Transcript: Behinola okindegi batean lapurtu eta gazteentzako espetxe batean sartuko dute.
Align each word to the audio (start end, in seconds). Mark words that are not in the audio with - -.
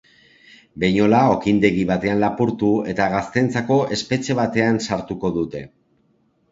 Behinola 0.83 1.19
okindegi 1.33 1.85
batean 1.91 2.19
lapurtu 2.25 2.71
eta 2.95 3.09
gazteentzako 3.15 3.79
espetxe 3.99 4.39
batean 4.45 4.85
sartuko 4.89 5.35
dute. 5.41 5.65